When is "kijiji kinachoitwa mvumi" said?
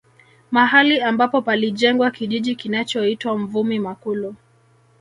2.11-3.79